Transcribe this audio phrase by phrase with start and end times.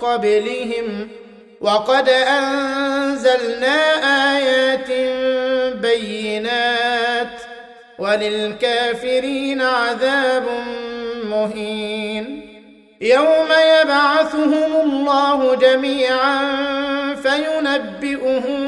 [0.00, 1.08] قبلهم
[1.60, 3.76] وقد أنزلنا
[4.36, 4.90] آيات
[5.76, 7.40] بينات
[7.98, 10.44] وللكافرين عذاب
[11.24, 12.48] مهين.
[13.00, 13.48] يوم
[13.82, 16.38] يبعثهم الله جميعا
[17.14, 18.58] فينبئهم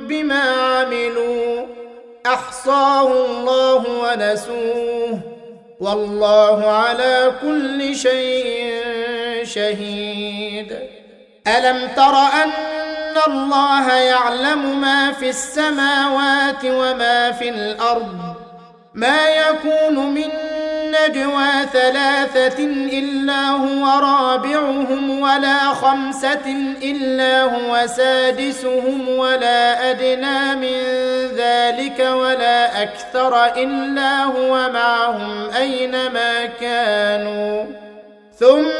[0.00, 1.66] بما عملوا.
[2.26, 5.20] أحصاه الله ونسوه.
[5.80, 8.80] والله على كل شيء
[9.54, 10.76] شهيد.
[11.46, 12.50] ألم تر أن
[13.26, 18.34] الله يعلم ما في السماوات وما في الأرض؟
[18.94, 20.28] ما يكون من
[20.90, 22.64] نجوى ثلاثة
[22.98, 30.78] إلا هو رابعهم ولا خمسة إلا هو سادسهم ولا أدنى من
[31.36, 37.64] ذلك ولا أكثر إلا هو معهم أينما كانوا.
[38.38, 38.79] ثم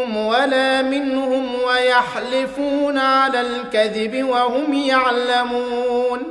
[0.00, 6.22] منكم ولا منهم ويحلفون على الكذب وهم يعلمون.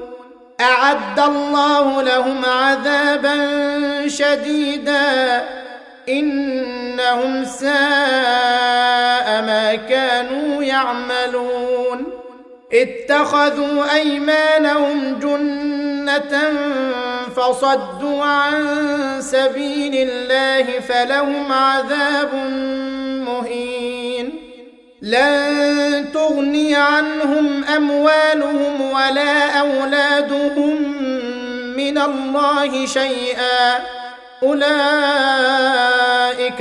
[0.62, 3.38] أعد الله لهم عذابا
[4.07, 5.44] شديدا.
[6.10, 7.71] إنهم ساء
[9.42, 12.06] ما كانوا يعملون.
[12.74, 16.54] اتخذوا أيمانهم جنة
[17.36, 18.66] فصدوا عن
[19.21, 22.30] سبيل الله فلهم عذاب
[23.29, 24.49] مهين
[25.01, 30.81] لن تغني عنهم أموالهم ولا أولادهم
[31.77, 33.79] من الله شيئا.
[34.43, 34.71] أولئك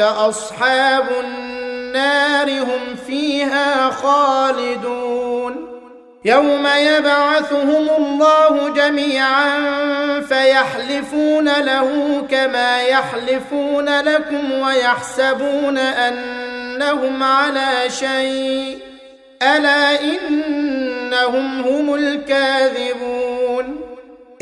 [0.01, 5.69] أصحاب النار هم فيها خالدون.
[6.25, 9.51] يوم يبعثهم الله جميعا
[10.29, 15.79] فيحلفون له كما يحلفون لكم ويحسبون
[16.83, 18.79] انهم على شيء.
[19.43, 23.81] ألا إنهم هم الكاذبون.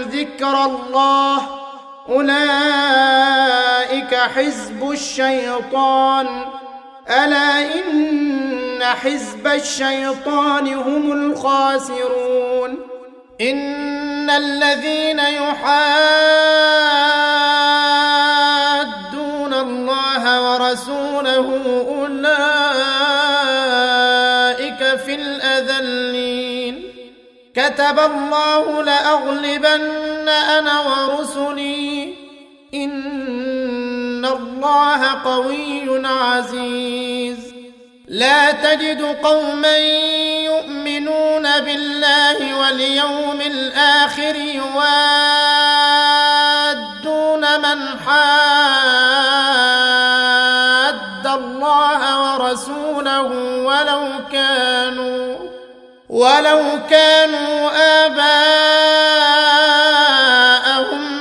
[0.00, 1.48] ذكر الله.
[2.08, 3.34] أولئك
[4.14, 6.44] حزب الشيطان.
[7.10, 12.78] ألا إن حزب الشيطان هم الخاسرون.
[14.20, 15.94] ان الذين يحادون
[19.54, 21.46] الله ورسوله
[21.88, 22.40] اولئك
[25.04, 26.82] في الاذلين
[27.54, 32.14] كتب الله لاغلبن أنا ورسلي
[32.74, 37.54] ان الله قوي عزيز
[38.08, 40.29] لا تجد بالله
[42.70, 44.80] واليوم الآخر يوادون
[47.60, 48.46] من حاد
[51.26, 53.22] الله ورسوله
[53.64, 55.36] ولو كانوا
[56.08, 57.70] ولو كانوا
[58.06, 58.24] آباءهم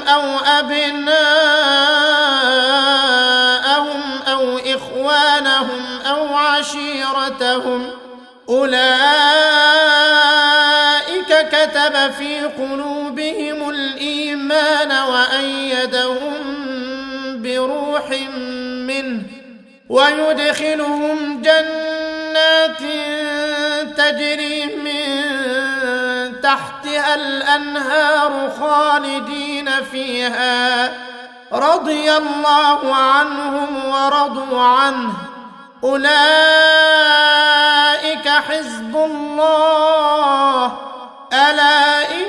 [0.07, 1.01] أو أبناءهم
[4.27, 7.91] أو إخوانهم أو عشيرتهم.
[8.49, 8.98] أولئك
[15.29, 16.33] وأيدهم
[17.41, 18.09] بروح
[18.87, 19.21] منه
[19.89, 22.81] ويدخلهم جنات
[23.97, 30.93] تجري من تحتها الأنهار خالدين فيها
[31.53, 35.13] رضي الله عنهم ورضوا عنه.
[35.83, 36.09] أولئك
[38.27, 40.65] حزب الله.
[41.33, 42.28] ألا إن